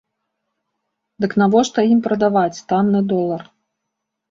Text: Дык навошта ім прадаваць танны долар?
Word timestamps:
Дык 1.25 1.31
навошта 1.43 1.79
ім 1.93 2.01
прадаваць 2.09 2.63
танны 2.73 3.05
долар? 3.15 3.41